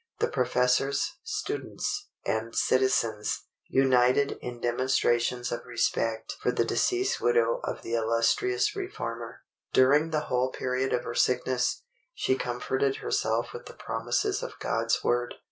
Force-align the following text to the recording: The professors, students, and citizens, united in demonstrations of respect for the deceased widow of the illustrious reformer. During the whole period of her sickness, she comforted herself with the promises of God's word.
The 0.19 0.29
professors, 0.29 1.17
students, 1.23 2.09
and 2.25 2.55
citizens, 2.55 3.43
united 3.67 4.39
in 4.41 4.59
demonstrations 4.59 5.51
of 5.51 5.63
respect 5.67 6.37
for 6.41 6.51
the 6.51 6.65
deceased 6.65 7.21
widow 7.21 7.59
of 7.65 7.83
the 7.83 7.93
illustrious 7.93 8.75
reformer. 8.75 9.41
During 9.73 10.09
the 10.09 10.21
whole 10.21 10.49
period 10.49 10.91
of 10.91 11.03
her 11.03 11.13
sickness, 11.13 11.83
she 12.15 12.35
comforted 12.35 12.95
herself 12.95 13.53
with 13.53 13.67
the 13.67 13.73
promises 13.75 14.41
of 14.41 14.57
God's 14.57 15.03
word. 15.03 15.35